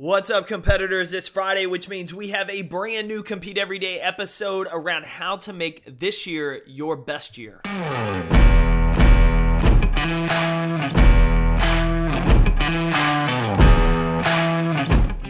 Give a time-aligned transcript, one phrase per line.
[0.00, 1.12] What's up, competitors?
[1.12, 5.52] It's Friday, which means we have a brand new Compete Everyday episode around how to
[5.52, 7.60] make this year your best year.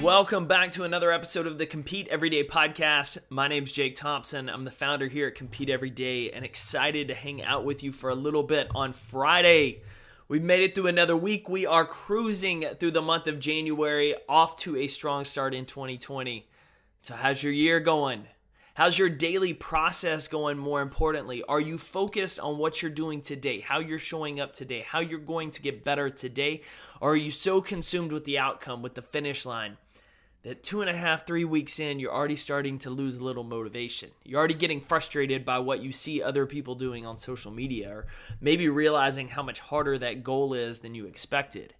[0.01, 3.19] Welcome back to another episode of the Compete Everyday podcast.
[3.29, 4.49] My name's Jake Thompson.
[4.49, 8.09] I'm the founder here at Compete Everyday and excited to hang out with you for
[8.09, 9.83] a little bit on Friday.
[10.31, 11.49] We've made it through another week.
[11.49, 16.49] We are cruising through the month of January, off to a strong start in 2020.
[17.01, 18.27] So, how's your year going?
[18.75, 20.57] How's your daily process going?
[20.57, 24.85] More importantly, are you focused on what you're doing today, how you're showing up today,
[24.87, 26.63] how you're going to get better today?
[27.01, 29.79] Or are you so consumed with the outcome, with the finish line?
[30.43, 33.45] That two and a half, three weeks in, you're already starting to lose a little
[33.45, 34.11] motivation.
[34.25, 38.07] You're already getting frustrated by what you see other people doing on social media, or
[38.41, 41.75] maybe realizing how much harder that goal is than you expected.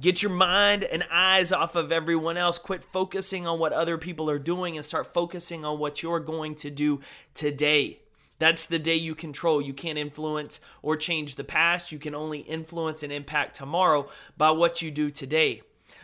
[0.00, 2.58] Get your mind and eyes off of everyone else.
[2.58, 6.54] Quit focusing on what other people are doing and start focusing on what you're going
[6.56, 7.00] to do
[7.34, 8.00] today.
[8.38, 9.60] That's the day you control.
[9.60, 11.92] You can't influence or change the past.
[11.92, 15.60] You can only influence and impact tomorrow by what you do today.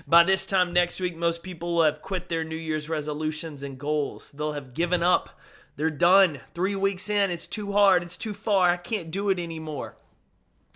[0.07, 3.79] By this time next week, most people will have quit their New Year's resolutions and
[3.79, 4.33] goals.
[4.33, 5.41] They'll have given up.
[5.77, 6.41] They're done.
[6.55, 8.03] Three weeks in, it's too hard.
[8.03, 8.71] It's too far.
[8.71, 9.97] I can't do it anymore.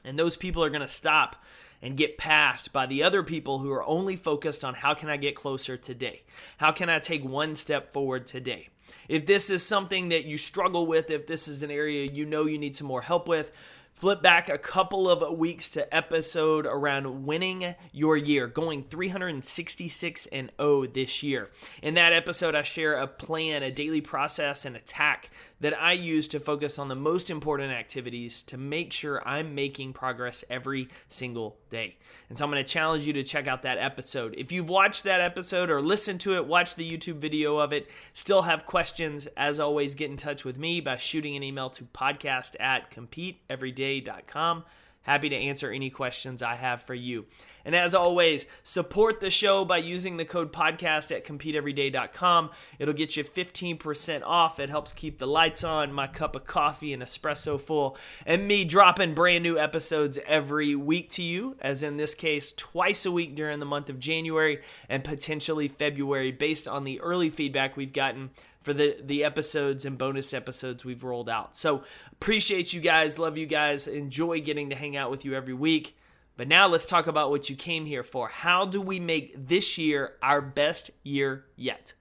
[0.05, 1.37] And those people are going to stop
[1.83, 5.17] and get passed by the other people who are only focused on how can I
[5.17, 6.23] get closer today?
[6.59, 8.69] How can I take one step forward today?
[9.09, 12.47] If this is something that you struggle with, if this is an area you know
[12.47, 13.53] you need some more help with,
[14.01, 20.51] Flip back a couple of weeks to episode around winning your year, going 366 and
[20.59, 21.51] 0 this year.
[21.83, 25.29] In that episode, I share a plan, a daily process, and attack
[25.61, 29.93] that I use to focus on the most important activities to make sure I'm making
[29.93, 31.97] progress every single day.
[32.29, 34.35] And so I'm going to challenge you to check out that episode.
[34.39, 37.89] If you've watched that episode or listened to it, watch the YouTube video of it,
[38.13, 41.85] still have questions, as always, get in touch with me by shooting an email to
[41.85, 44.65] podcast at competeeveryday.com.
[45.03, 47.25] Happy to answer any questions I have for you.
[47.65, 52.51] And as always, support the show by using the code podcast at competeeveryday.com.
[52.79, 54.61] It'll get you 15% off.
[54.61, 57.97] It helps keep the lights on, my cup of coffee and espresso full,
[58.27, 63.07] and me dropping brand new episodes every week to you, as in this case, twice
[63.07, 67.77] a week during the month of January and potentially February, based on the early feedback
[67.77, 71.57] we've gotten for the the episodes and bonus episodes we've rolled out.
[71.57, 71.83] So
[72.13, 75.97] appreciate you guys, love you guys, enjoy getting to hang out with you every week.
[76.37, 78.29] But now let's talk about what you came here for.
[78.29, 81.93] How do we make this year our best year yet?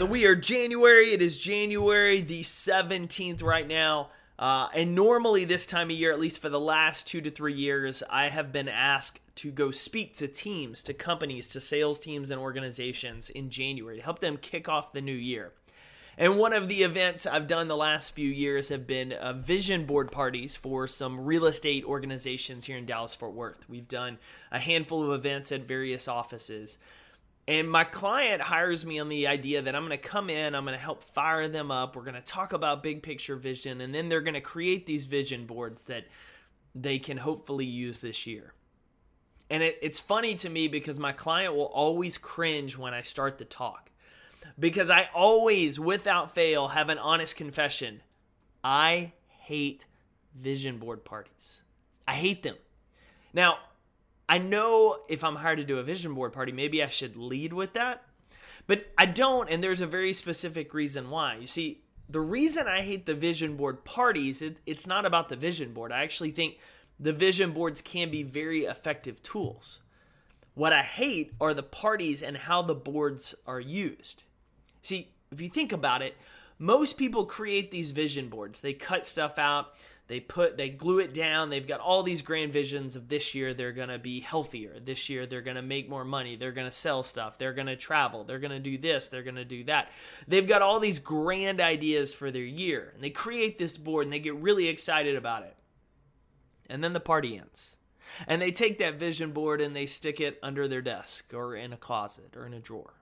[0.00, 1.12] So we are January.
[1.12, 4.08] It is January the 17th right now.
[4.40, 7.52] Uh, and normally, this time of year, at least for the last two to three
[7.52, 12.30] years, I have been asked to go speak to teams, to companies, to sales teams,
[12.30, 15.52] and organizations in January to help them kick off the new year.
[16.16, 19.84] And one of the events I've done the last few years have been uh, vision
[19.84, 23.68] board parties for some real estate organizations here in Dallas Fort Worth.
[23.68, 24.18] We've done
[24.50, 26.78] a handful of events at various offices.
[27.50, 30.64] And my client hires me on the idea that I'm going to come in, I'm
[30.64, 31.96] going to help fire them up.
[31.96, 35.06] We're going to talk about big picture vision, and then they're going to create these
[35.06, 36.04] vision boards that
[36.76, 38.54] they can hopefully use this year.
[39.50, 43.38] And it, it's funny to me because my client will always cringe when I start
[43.38, 43.90] the talk.
[44.56, 48.00] Because I always, without fail, have an honest confession.
[48.62, 49.86] I hate
[50.40, 51.62] vision board parties.
[52.06, 52.58] I hate them.
[53.32, 53.58] Now,
[54.30, 57.52] I know if I'm hired to do a vision board party, maybe I should lead
[57.52, 58.04] with that.
[58.68, 61.38] But I don't, and there's a very specific reason why.
[61.40, 65.36] You see, the reason I hate the vision board parties, it, it's not about the
[65.36, 65.90] vision board.
[65.90, 66.58] I actually think
[67.00, 69.80] the vision boards can be very effective tools.
[70.54, 74.22] What I hate are the parties and how the boards are used.
[74.82, 76.16] See, if you think about it,
[76.56, 78.60] most people create these vision boards.
[78.60, 79.74] They cut stuff out,
[80.10, 81.50] they put they glue it down.
[81.50, 84.80] They've got all these grand visions of this year they're going to be healthier.
[84.84, 86.34] This year they're going to make more money.
[86.34, 87.38] They're going to sell stuff.
[87.38, 88.24] They're going to travel.
[88.24, 89.06] They're going to do this.
[89.06, 89.92] They're going to do that.
[90.26, 94.12] They've got all these grand ideas for their year and they create this board and
[94.12, 95.54] they get really excited about it.
[96.68, 97.76] And then the party ends.
[98.26, 101.72] And they take that vision board and they stick it under their desk or in
[101.72, 102.94] a closet or in a drawer.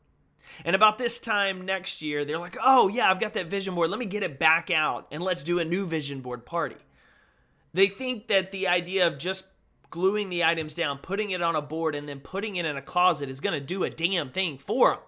[0.62, 3.88] And about this time next year, they're like, oh, yeah, I've got that vision board.
[3.88, 6.76] Let me get it back out and let's do a new vision board party.
[7.72, 9.44] They think that the idea of just
[9.90, 12.82] gluing the items down, putting it on a board, and then putting it in a
[12.82, 14.98] closet is going to do a damn thing for them.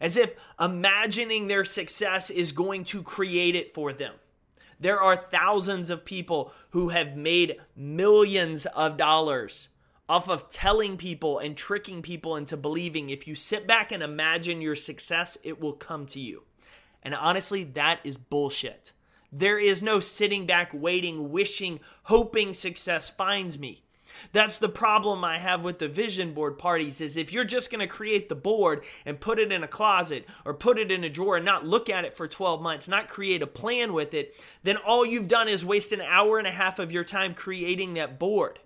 [0.00, 4.14] as if imagining their success is going to create it for them.
[4.80, 9.68] There are thousands of people who have made millions of dollars
[10.08, 14.60] off of telling people and tricking people into believing if you sit back and imagine
[14.62, 16.42] your success, it will come to you.
[17.02, 18.92] And honestly, that is bullshit.
[19.32, 23.82] There is no sitting back, waiting, wishing, hoping success finds me.
[24.32, 27.80] That's the problem I have with the vision board parties is if you're just going
[27.80, 31.08] to create the board and put it in a closet or put it in a
[31.08, 34.34] drawer and not look at it for 12 months, not create a plan with it,
[34.62, 37.94] then all you've done is waste an hour and a half of your time creating
[37.94, 38.58] that board.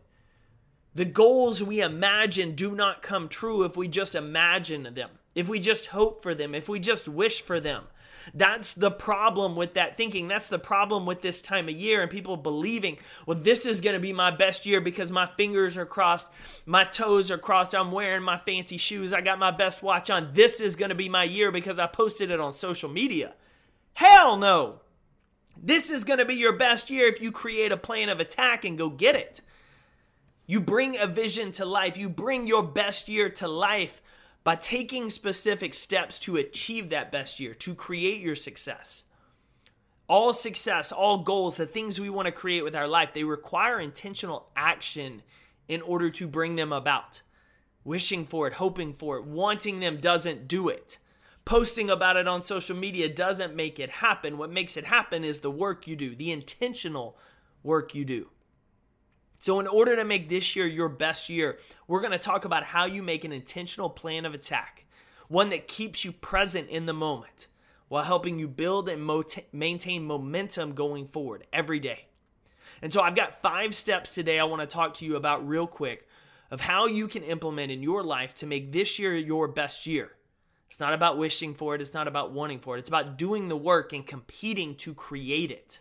[0.94, 5.58] The goals we imagine do not come true if we just imagine them, if we
[5.58, 7.84] just hope for them, if we just wish for them.
[8.32, 10.28] That's the problem with that thinking.
[10.28, 13.94] That's the problem with this time of year and people believing, well, this is going
[13.94, 16.28] to be my best year because my fingers are crossed,
[16.64, 20.30] my toes are crossed, I'm wearing my fancy shoes, I got my best watch on.
[20.32, 23.34] This is going to be my year because I posted it on social media.
[23.94, 24.80] Hell no.
[25.56, 28.64] This is going to be your best year if you create a plan of attack
[28.64, 29.40] and go get it.
[30.46, 31.96] You bring a vision to life.
[31.96, 34.02] You bring your best year to life
[34.44, 39.04] by taking specific steps to achieve that best year, to create your success.
[40.06, 43.80] All success, all goals, the things we want to create with our life, they require
[43.80, 45.22] intentional action
[45.66, 47.22] in order to bring them about.
[47.84, 50.98] Wishing for it, hoping for it, wanting them doesn't do it.
[51.46, 54.36] Posting about it on social media doesn't make it happen.
[54.36, 57.16] What makes it happen is the work you do, the intentional
[57.62, 58.28] work you do.
[59.44, 62.64] So, in order to make this year your best year, we're going to talk about
[62.64, 64.86] how you make an intentional plan of attack,
[65.28, 67.48] one that keeps you present in the moment
[67.88, 69.06] while helping you build and
[69.52, 72.06] maintain momentum going forward every day.
[72.80, 75.66] And so, I've got five steps today I want to talk to you about real
[75.66, 76.08] quick
[76.50, 80.12] of how you can implement in your life to make this year your best year.
[80.68, 83.48] It's not about wishing for it, it's not about wanting for it, it's about doing
[83.48, 85.80] the work and competing to create it.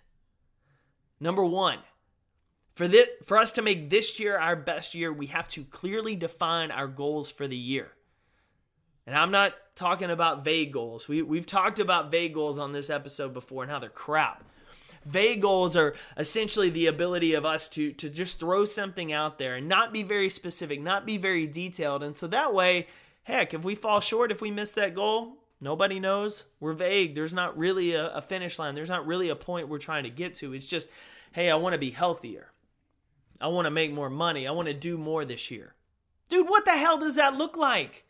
[1.21, 1.79] Number one,
[2.75, 6.15] for, this, for us to make this year our best year, we have to clearly
[6.15, 7.91] define our goals for the year.
[9.05, 11.07] And I'm not talking about vague goals.
[11.07, 14.43] We, we've talked about vague goals on this episode before and how they're crap.
[15.05, 19.55] Vague goals are essentially the ability of us to, to just throw something out there
[19.55, 22.01] and not be very specific, not be very detailed.
[22.01, 22.87] And so that way,
[23.23, 26.45] heck, if we fall short, if we miss that goal, nobody knows.
[26.61, 27.15] We're vague.
[27.15, 30.09] There's not really a, a finish line, there's not really a point we're trying to
[30.09, 30.53] get to.
[30.53, 30.87] It's just,
[31.33, 32.52] hey, I want to be healthier.
[33.39, 34.47] I want to make more money.
[34.47, 35.75] I want to do more this year.
[36.29, 38.05] Dude, what the hell does that look like?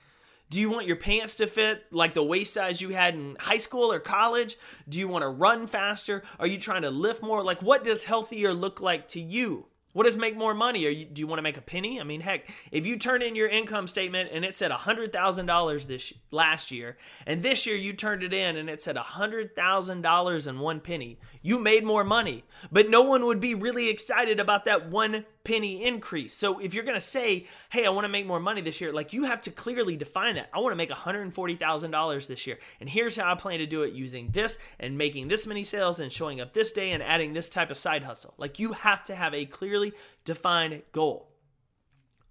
[0.49, 3.57] Do you want your pants to fit like the waist size you had in high
[3.57, 4.55] school or college?
[4.87, 6.21] Do you want to run faster?
[6.39, 7.43] Are you trying to lift more?
[7.43, 9.65] Like, what does healthier look like to you?
[9.93, 10.81] What does make more money?
[10.81, 12.01] You, do you want to make a penny?
[12.01, 16.13] I mean, heck, if you turn in your income statement and it said $100,000 this
[16.31, 20.79] last year, and this year you turned it in and it said $100,000 and one
[20.79, 22.43] penny, you made more money.
[22.71, 26.33] But no one would be really excited about that one penny increase.
[26.33, 28.93] So if you're going to say, hey, I want to make more money this year,
[28.93, 30.49] like you have to clearly define that.
[30.53, 32.59] I want to make $140,000 this year.
[32.79, 35.99] And here's how I plan to do it using this and making this many sales
[35.99, 38.33] and showing up this day and adding this type of side hustle.
[38.37, 39.93] Like you have to have a clearly
[40.23, 41.29] defined goal.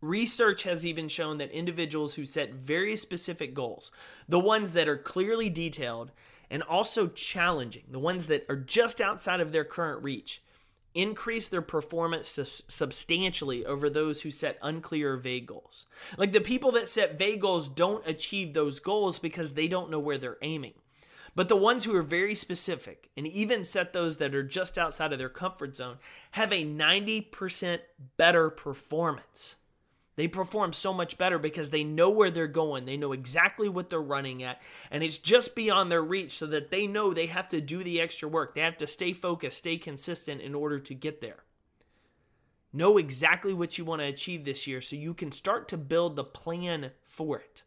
[0.01, 3.93] Research has even shown that individuals who set very specific goals,
[4.29, 6.11] the ones that are clearly detailed
[6.51, 10.42] and also challenging, the ones that are just outside of their current reach,
[10.95, 15.87] increase their performance substantially over those who set unclear vague goals.
[16.17, 19.99] Like the people that set vague goals don't achieve those goals because they don't know
[19.99, 20.75] where they're aiming.
[21.35, 25.13] But the ones who are very specific and even set those that are just outside
[25.15, 25.97] of their comfort zone
[26.33, 27.79] have a 90%
[28.19, 29.57] better performance.
[30.15, 32.85] They perform so much better because they know where they're going.
[32.85, 36.71] They know exactly what they're running at, and it's just beyond their reach so that
[36.71, 38.55] they know they have to do the extra work.
[38.55, 41.45] They have to stay focused, stay consistent in order to get there.
[42.75, 46.17] Know exactly what you want to achieve this year so you can start to build
[46.17, 47.63] the plan for it.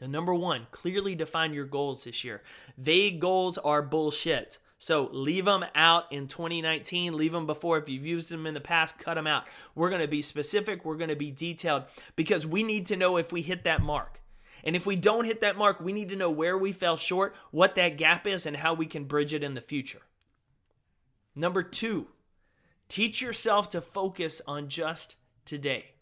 [0.00, 2.42] Now, number one, clearly define your goals this year.
[2.76, 4.58] Vague goals are bullshit.
[4.86, 7.16] So leave them out in 2019.
[7.16, 7.76] Leave them before.
[7.76, 9.48] If you've used them in the past, cut them out.
[9.74, 10.84] We're going to be specific.
[10.84, 14.20] We're going to be detailed because we need to know if we hit that mark.
[14.62, 17.34] And if we don't hit that mark, we need to know where we fell short,
[17.50, 20.02] what that gap is, and how we can bridge it in the future.
[21.34, 22.06] Number two,
[22.86, 25.95] teach yourself to focus on just today.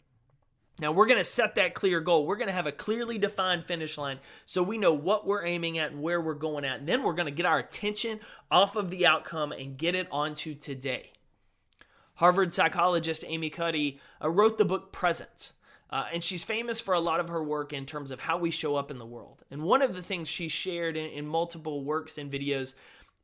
[0.79, 2.25] Now, we're going to set that clear goal.
[2.25, 5.77] We're going to have a clearly defined finish line so we know what we're aiming
[5.77, 6.79] at and where we're going at.
[6.79, 8.19] And then we're going to get our attention
[8.51, 11.11] off of the outcome and get it onto today.
[12.15, 15.53] Harvard psychologist Amy Cuddy uh, wrote the book Present.
[15.89, 18.51] Uh, and she's famous for a lot of her work in terms of how we
[18.51, 19.43] show up in the world.
[19.49, 22.73] And one of the things she shared in, in multiple works and videos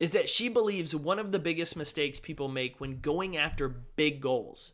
[0.00, 4.22] is that she believes one of the biggest mistakes people make when going after big
[4.22, 4.72] goals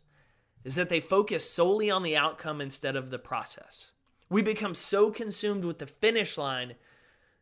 [0.64, 3.90] is that they focus solely on the outcome instead of the process.
[4.28, 6.74] We become so consumed with the finish line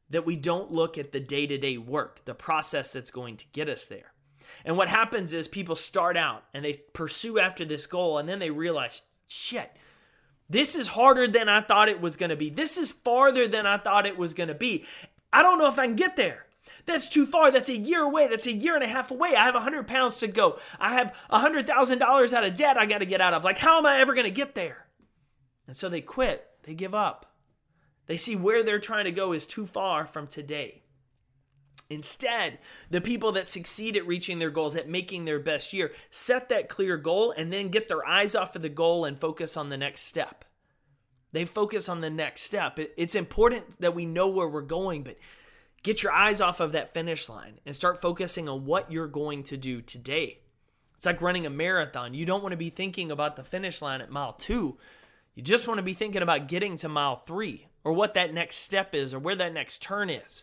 [0.08, 3.46] that we don't look at the day to day work, the process that's going to
[3.52, 4.12] get us there.
[4.64, 8.38] And what happens is people start out and they pursue after this goal, and then
[8.38, 9.70] they realize, shit,
[10.48, 12.50] this is harder than I thought it was going to be.
[12.50, 14.84] This is farther than I thought it was going to be.
[15.32, 16.45] I don't know if I can get there.
[16.86, 17.50] That's too far.
[17.50, 18.28] That's a year away.
[18.28, 19.34] That's a year and a half away.
[19.34, 20.58] I have 100 pounds to go.
[20.78, 23.44] I have $100,000 out of debt I got to get out of.
[23.44, 24.86] Like, how am I ever going to get there?
[25.66, 26.46] And so they quit.
[26.62, 27.34] They give up.
[28.06, 30.84] They see where they're trying to go is too far from today.
[31.88, 32.58] Instead,
[32.90, 36.68] the people that succeed at reaching their goals, at making their best year, set that
[36.68, 39.76] clear goal and then get their eyes off of the goal and focus on the
[39.76, 40.44] next step.
[41.32, 42.78] They focus on the next step.
[42.96, 45.16] It's important that we know where we're going, but
[45.86, 49.44] get your eyes off of that finish line and start focusing on what you're going
[49.44, 50.40] to do today.
[50.96, 52.12] It's like running a marathon.
[52.12, 54.78] You don't want to be thinking about the finish line at mile two.
[55.36, 58.56] You just want to be thinking about getting to mile three or what that next
[58.56, 60.42] step is or where that next turn is.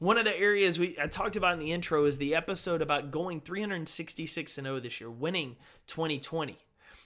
[0.00, 3.12] One of the areas we I talked about in the intro is the episode about
[3.12, 6.58] going 366 and 0 this year, winning 2020.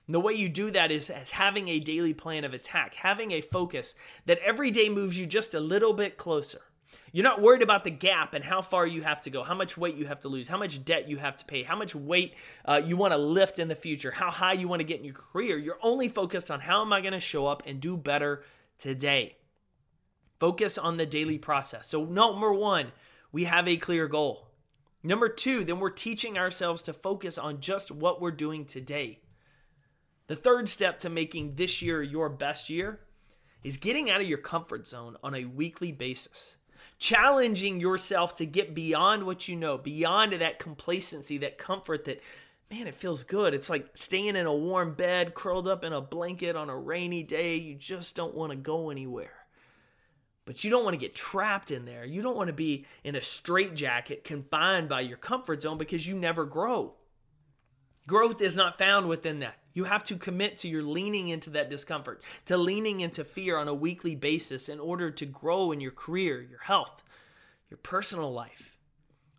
[0.07, 3.33] And the way you do that is as having a daily plan of attack, having
[3.33, 6.63] a focus that every day moves you just a little bit closer.
[7.13, 9.77] You're not worried about the gap and how far you have to go, how much
[9.77, 12.35] weight you have to lose, how much debt you have to pay, how much weight
[12.65, 15.05] uh, you want to lift in the future, how high you want to get in
[15.05, 15.57] your career.
[15.57, 18.43] You're only focused on how am I going to show up and do better
[18.79, 19.37] today.
[20.41, 21.89] Focus on the daily process.
[21.89, 22.93] So, number one,
[23.33, 24.49] we have a clear goal.
[25.03, 29.21] Number two, then we're teaching ourselves to focus on just what we're doing today.
[30.27, 33.01] The third step to making this year your best year
[33.63, 36.57] is getting out of your comfort zone on a weekly basis.
[36.99, 42.21] Challenging yourself to get beyond what you know, beyond that complacency, that comfort that,
[42.71, 43.53] man, it feels good.
[43.53, 47.23] It's like staying in a warm bed, curled up in a blanket on a rainy
[47.23, 47.57] day.
[47.57, 49.45] You just don't want to go anywhere.
[50.47, 52.05] But you don't want to get trapped in there.
[52.05, 56.15] You don't want to be in a straitjacket confined by your comfort zone because you
[56.15, 56.95] never grow.
[58.07, 59.59] Growth is not found within that.
[59.73, 63.67] You have to commit to your leaning into that discomfort, to leaning into fear on
[63.67, 67.03] a weekly basis in order to grow in your career, your health,
[67.71, 68.77] your personal life.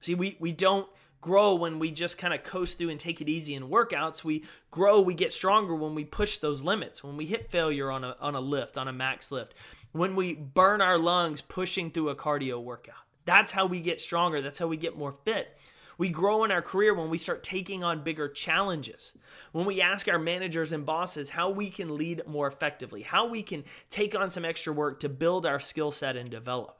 [0.01, 0.89] See, we, we don't
[1.21, 4.23] grow when we just kind of coast through and take it easy in workouts.
[4.23, 8.03] We grow, we get stronger when we push those limits, when we hit failure on
[8.03, 9.53] a, on a lift, on a max lift,
[9.91, 12.95] when we burn our lungs pushing through a cardio workout.
[13.25, 14.41] That's how we get stronger.
[14.41, 15.57] That's how we get more fit.
[15.97, 19.13] We grow in our career when we start taking on bigger challenges.
[19.51, 23.43] When we ask our managers and bosses how we can lead more effectively, how we
[23.43, 26.77] can take on some extra work to build our skill set and develop.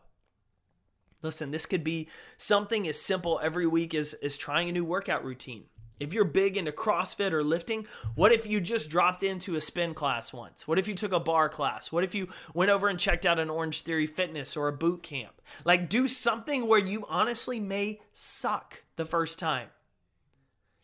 [1.22, 2.08] Listen, this could be
[2.38, 5.66] something as simple every week as, as trying a new workout routine.
[6.00, 9.94] If you're big into CrossFit or lifting, what if you just dropped into a spin
[9.94, 10.68] class once?
[10.68, 11.92] What if you took a barre class?
[11.92, 15.04] What if you went over and checked out an Orange Theory Fitness or a boot
[15.04, 15.42] camp?
[15.64, 19.70] Like, do something where you honestly may suck the first time.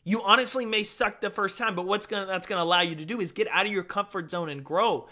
[0.03, 3.05] You honestly may suck the first time, but what's gonna that's gonna allow you to
[3.05, 5.07] do is get out of your comfort zone and grow.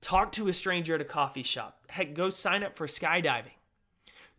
[0.00, 1.80] Talk to a stranger at a coffee shop.
[1.88, 3.56] Heck, go sign up for skydiving.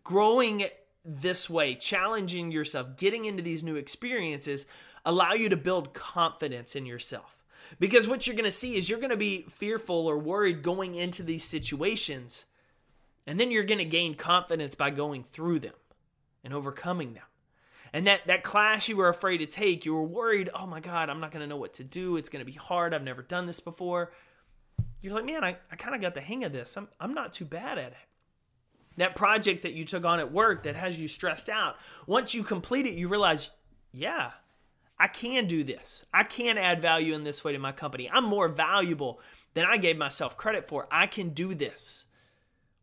[0.03, 0.65] Growing
[1.03, 4.65] this way, challenging yourself, getting into these new experiences,
[5.06, 7.44] allow you to build confidence in yourself.
[7.79, 10.96] Because what you're going to see is you're going to be fearful or worried going
[10.96, 12.46] into these situations,
[13.25, 15.74] and then you're going to gain confidence by going through them
[16.44, 17.24] and overcoming them.
[17.94, 21.10] And that, that class you were afraid to take, you were worried, oh my God,
[21.10, 22.17] I'm not going to know what to do.
[22.17, 22.94] It's going to be hard.
[22.94, 24.12] I've never done this before.
[25.01, 26.75] You're like, man, I, I kind of got the hang of this.
[26.77, 27.98] I'm, I'm not too bad at it
[28.98, 32.44] that project that you took on at work that has you stressed out, once you
[32.44, 33.51] complete it, you realize,
[33.91, 34.32] yeah,
[35.00, 36.03] I can do this.
[36.13, 38.10] I can add value in this way to my company.
[38.12, 39.20] I'm more valuable
[39.53, 40.88] than I gave myself credit for.
[40.91, 42.06] I can do this.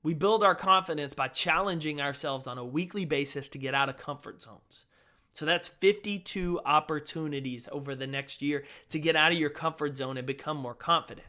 [0.05, 3.97] We build our confidence by challenging ourselves on a weekly basis to get out of
[3.97, 4.87] comfort zones.
[5.35, 10.17] So that's 52 opportunities over the next year to get out of your comfort zone
[10.17, 11.27] and become more confident.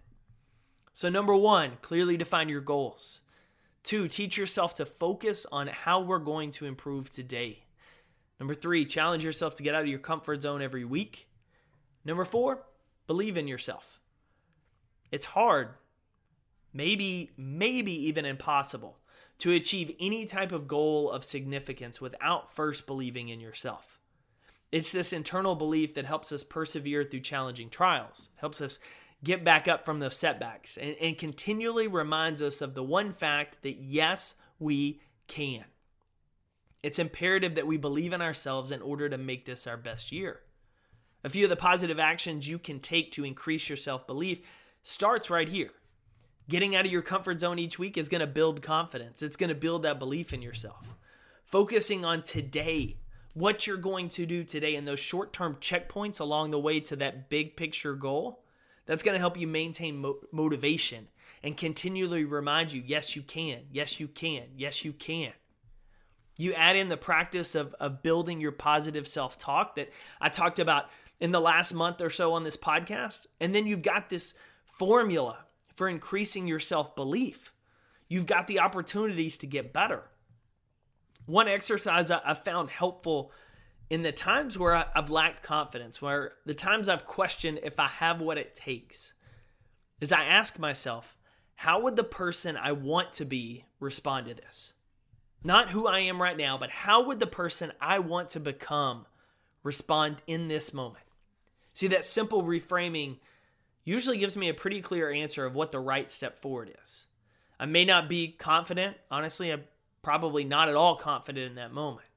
[0.94, 3.22] So, number one, clearly define your goals.
[3.84, 7.64] Two, teach yourself to focus on how we're going to improve today.
[8.40, 11.28] Number three, challenge yourself to get out of your comfort zone every week.
[12.06, 12.64] Number four,
[13.08, 14.00] believe in yourself.
[15.12, 15.70] It's hard,
[16.72, 18.98] maybe, maybe even impossible
[19.40, 24.00] to achieve any type of goal of significance without first believing in yourself.
[24.72, 28.80] It's this internal belief that helps us persevere through challenging trials, helps us
[29.24, 33.62] get back up from those setbacks and, and continually reminds us of the one fact
[33.64, 35.66] that yes, we can.
[36.84, 40.42] It's imperative that we believe in ourselves in order to make this our best year.
[41.24, 44.42] A few of the positive actions you can take to increase your self belief
[44.84, 45.72] starts right here.
[46.48, 49.50] Getting out of your comfort zone each week is going to build confidence, it's going
[49.50, 50.96] to build that belief in yourself.
[51.44, 52.98] Focusing on today,
[53.34, 56.96] what you're going to do today, and those short term checkpoints along the way to
[56.98, 58.44] that big picture goal,
[58.86, 61.08] that's going to help you maintain mo- motivation
[61.42, 65.34] and continually remind you yes, you can, yes, you can, yes, you can.
[66.38, 69.90] You add in the practice of, of building your positive self talk that
[70.22, 73.26] I talked about in the last month or so on this podcast.
[73.40, 74.34] And then you've got this
[74.66, 75.45] formula
[75.76, 77.54] for increasing your self belief.
[78.08, 80.04] You've got the opportunities to get better.
[81.26, 83.32] One exercise I found helpful
[83.90, 88.22] in the times where I've lacked confidence, where the times I've questioned if I have
[88.22, 89.14] what it takes,
[90.02, 91.18] is I ask myself,
[91.56, 94.74] how would the person I want to be respond to this?
[95.44, 99.06] Not who I am right now, but how would the person I want to become
[99.64, 101.06] respond in this moment?
[101.74, 103.18] See, that simple reframing
[103.86, 107.08] usually gives me a pretty clear answer of what the right step forward is.
[107.60, 108.98] I may not be confident.
[109.10, 109.64] Honestly, I'm
[110.02, 112.08] probably not at all confident in that moment.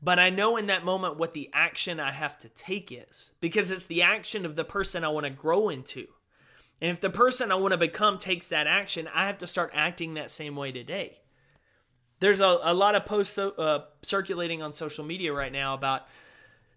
[0.00, 3.72] But I know in that moment what the action I have to take is because
[3.72, 6.06] it's the action of the person I want to grow into.
[6.80, 9.72] And if the person I want to become takes that action, I have to start
[9.74, 11.18] acting that same way today.
[12.20, 16.06] There's a, a lot of posts uh, circulating on social media right now about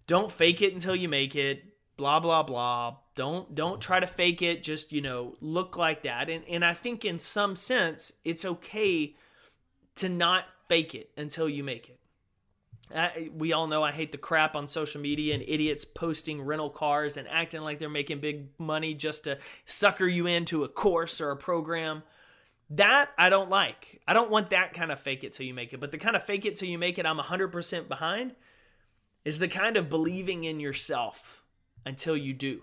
[0.08, 1.64] don't fake it until you make it,
[1.98, 2.98] blah blah blah.
[3.16, 4.64] Don't don't try to fake it.
[4.64, 6.30] Just you know look like that.
[6.30, 9.16] And and I think in some sense it's okay
[9.96, 12.00] to not fake it until you make it.
[12.96, 16.70] I, we all know I hate the crap on social media and idiots posting rental
[16.70, 21.22] cars and acting like they're making big money just to sucker you into a course
[21.22, 22.04] or a program.
[22.72, 24.02] That I don't like.
[24.08, 25.80] I don't want that kind of fake it till you make it.
[25.80, 28.36] But the kind of fake it till you make it I'm 100% behind
[29.26, 31.44] is the kind of believing in yourself
[31.86, 32.62] until you do.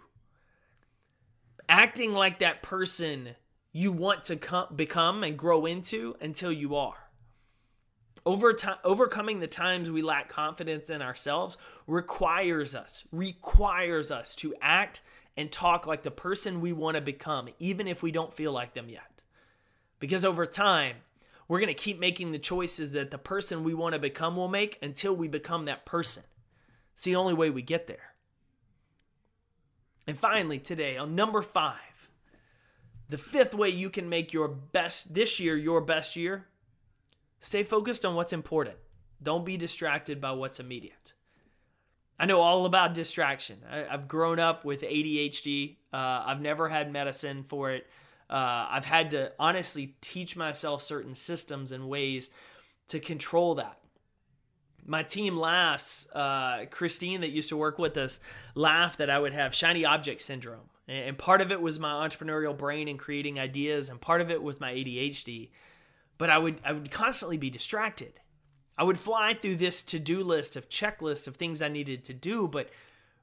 [1.68, 3.30] Acting like that person
[3.72, 7.10] you want to com- become and grow into until you are.
[8.24, 14.54] Over time, overcoming the times we lack confidence in ourselves requires us, requires us to
[14.60, 15.02] act
[15.36, 18.74] and talk like the person we want to become, even if we don't feel like
[18.74, 19.22] them yet.
[20.00, 20.96] Because over time,
[21.46, 24.48] we're going to keep making the choices that the person we want to become will
[24.48, 26.24] make until we become that person.
[26.92, 28.14] It's the only way we get there.
[30.08, 32.08] And finally, today, on number five,
[33.10, 36.46] the fifth way you can make your best this year your best year
[37.40, 38.76] stay focused on what's important.
[39.22, 41.12] Don't be distracted by what's immediate.
[42.18, 43.58] I know all about distraction.
[43.70, 45.76] I, have grown up with ADHD.
[45.92, 47.86] Uh, I've never had medicine for it.
[48.30, 52.30] Uh, I've had to honestly teach myself certain systems and ways
[52.88, 53.78] to control that.
[54.88, 56.08] My team laughs.
[56.14, 58.20] Uh, Christine, that used to work with us,
[58.54, 60.70] laughed that I would have shiny object syndrome.
[60.88, 64.42] And part of it was my entrepreneurial brain and creating ideas, and part of it
[64.42, 65.50] was my ADHD.
[66.16, 68.20] But I would I would constantly be distracted.
[68.78, 72.48] I would fly through this to-do list of checklists of things I needed to do,
[72.48, 72.70] but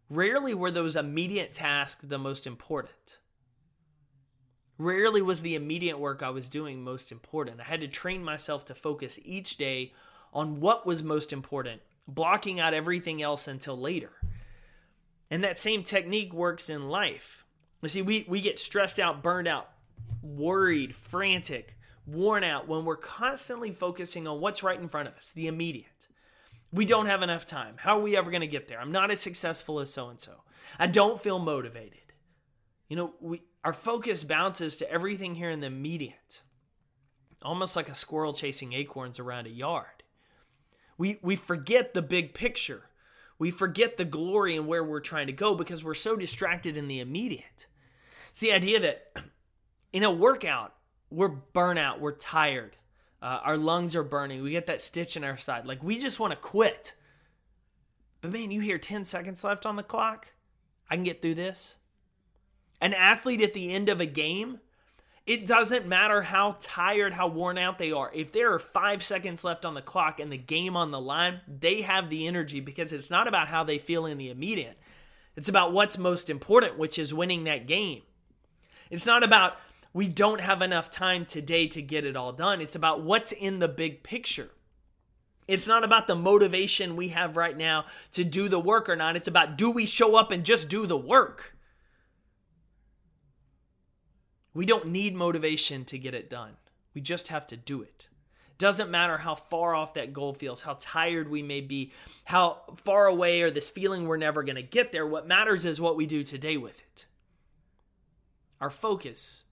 [0.09, 3.17] rarely were those immediate tasks the most important.
[4.77, 7.61] Rarely was the immediate work I was doing most important.
[7.61, 9.93] I had to train myself to focus each day
[10.35, 14.11] on what was most important, blocking out everything else until later.
[15.31, 17.45] And that same technique works in life.
[17.81, 19.69] You see, we, we get stressed out, burned out,
[20.21, 25.31] worried, frantic, worn out when we're constantly focusing on what's right in front of us,
[25.31, 26.07] the immediate.
[26.71, 27.75] We don't have enough time.
[27.77, 28.81] How are we ever going to get there?
[28.81, 30.43] I'm not as successful as so and so.
[30.77, 32.13] I don't feel motivated.
[32.89, 36.41] You know, we our focus bounces to everything here in the immediate,
[37.41, 39.94] almost like a squirrel chasing acorns around a yard.
[40.97, 42.83] We, we forget the big picture.
[43.37, 46.87] We forget the glory and where we're trying to go because we're so distracted in
[46.87, 47.65] the immediate.
[48.31, 49.11] It's the idea that
[49.93, 50.73] in a workout,
[51.09, 52.77] we're burnout, we're tired,
[53.21, 55.65] uh, our lungs are burning, we get that stitch in our side.
[55.65, 56.93] Like we just want to quit.
[58.21, 60.27] But man, you hear 10 seconds left on the clock.
[60.89, 61.77] I can get through this.
[62.81, 64.59] An athlete at the end of a game,
[65.25, 68.11] it doesn't matter how tired, how worn out they are.
[68.13, 71.41] If there are five seconds left on the clock and the game on the line,
[71.47, 74.77] they have the energy because it's not about how they feel in the immediate.
[75.35, 78.03] It's about what's most important, which is winning that game.
[78.91, 79.57] It's not about
[79.93, 82.61] we don't have enough time today to get it all done.
[82.61, 84.49] It's about what's in the big picture.
[85.47, 89.15] It's not about the motivation we have right now to do the work or not.
[89.15, 91.54] It's about do we show up and just do the work?
[94.55, 96.53] We don't need motivation to get it done.
[96.95, 98.07] We just have to do it.
[98.57, 101.91] Doesn't matter how far off that goal feels, how tired we may be,
[102.23, 105.05] how far away or this feeling we're never going to get there.
[105.05, 107.05] What matters is what we do today with it.
[108.61, 109.43] Our focus,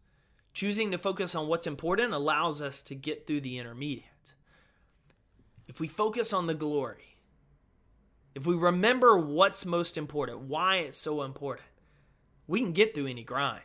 [0.54, 4.06] choosing to focus on what's important, allows us to get through the intermediate.
[5.68, 7.18] If we focus on the glory,
[8.36, 11.68] if we remember what's most important, why it's so important,
[12.48, 13.64] we can get through any grind.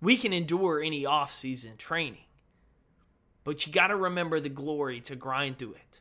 [0.00, 2.24] We can endure any off season training.
[3.44, 6.00] But you got to remember the glory to grind through it.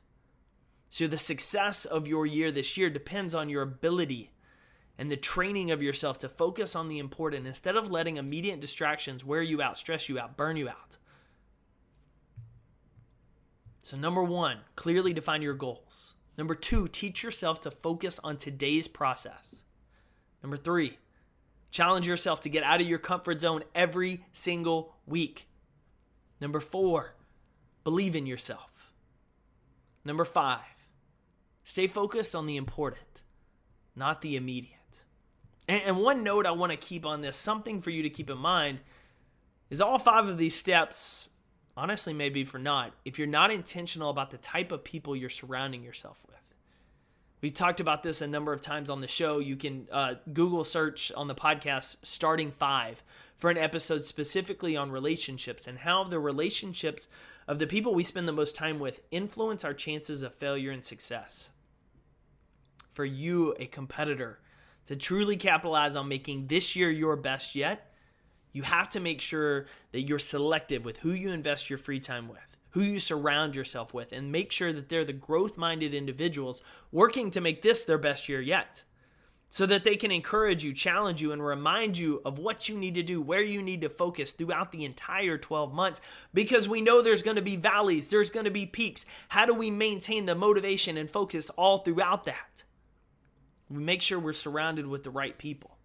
[0.89, 4.31] So, the success of your year this year depends on your ability
[4.97, 9.23] and the training of yourself to focus on the important instead of letting immediate distractions
[9.23, 10.97] wear you out, stress you out, burn you out.
[13.81, 16.15] So, number one, clearly define your goals.
[16.37, 19.63] Number two, teach yourself to focus on today's process.
[20.41, 20.97] Number three,
[21.71, 25.47] challenge yourself to get out of your comfort zone every single week.
[26.41, 27.15] Number four,
[27.83, 28.93] Believe in yourself.
[30.03, 30.59] Number five,
[31.63, 33.21] stay focused on the important,
[33.95, 34.75] not the immediate.
[35.67, 38.29] And, and one note I want to keep on this, something for you to keep
[38.29, 38.81] in mind,
[39.69, 41.29] is all five of these steps,
[41.77, 45.83] honestly, maybe for not, if you're not intentional about the type of people you're surrounding
[45.83, 46.38] yourself with.
[47.41, 49.39] We talked about this a number of times on the show.
[49.39, 53.01] You can uh, Google search on the podcast Starting Five
[53.37, 57.07] for an episode specifically on relationships and how the relationships
[57.47, 60.83] of the people we spend the most time with influence our chances of failure and
[60.83, 61.49] success.
[62.91, 64.39] For you, a competitor,
[64.87, 67.93] to truly capitalize on making this year your best yet,
[68.51, 72.27] you have to make sure that you're selective with who you invest your free time
[72.27, 76.61] with, who you surround yourself with, and make sure that they're the growth minded individuals
[76.91, 78.83] working to make this their best year yet
[79.49, 82.93] so that they can encourage you, challenge you, and remind you of what you need
[82.93, 86.01] to do, where you need to focus throughout the entire 12 months.
[86.33, 89.05] Because we know there's to be valleys, there's to be peaks.
[89.29, 92.63] How do we maintain the motivation and focus all throughout that?
[93.69, 95.78] We make sure we're surrounded with the right people.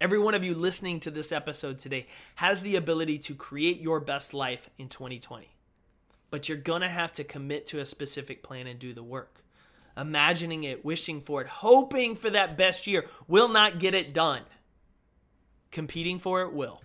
[0.00, 4.00] Every one of you listening to this episode today has the ability to create your
[4.00, 5.48] best life in 2020.
[6.30, 9.44] But you're going to have to commit to a specific plan and do the work
[9.96, 14.42] imagining it, wishing for it, hoping for that best year will not get it done.
[15.70, 16.82] Competing for it will.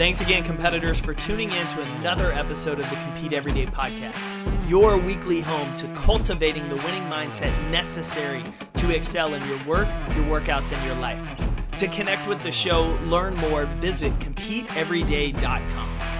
[0.00, 4.18] Thanks again, competitors, for tuning in to another episode of the Compete Everyday podcast,
[4.66, 8.42] your weekly home to cultivating the winning mindset necessary
[8.76, 11.22] to excel in your work, your workouts, and your life.
[11.76, 16.19] To connect with the show, learn more, visit CompeteEveryday.com.